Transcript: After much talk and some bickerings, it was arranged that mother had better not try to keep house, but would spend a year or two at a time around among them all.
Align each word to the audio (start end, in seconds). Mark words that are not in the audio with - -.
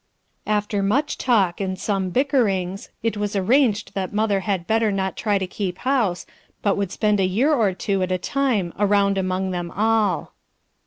After 0.47 0.81
much 0.81 1.15
talk 1.19 1.61
and 1.61 1.77
some 1.77 2.09
bickerings, 2.09 2.89
it 3.03 3.17
was 3.17 3.35
arranged 3.35 3.93
that 3.93 4.11
mother 4.11 4.39
had 4.39 4.65
better 4.65 4.91
not 4.91 5.15
try 5.15 5.37
to 5.37 5.45
keep 5.45 5.77
house, 5.77 6.25
but 6.63 6.75
would 6.75 6.91
spend 6.91 7.19
a 7.19 7.23
year 7.23 7.53
or 7.53 7.71
two 7.75 8.01
at 8.01 8.11
a 8.11 8.17
time 8.17 8.73
around 8.79 9.19
among 9.19 9.51
them 9.51 9.69
all. 9.69 10.33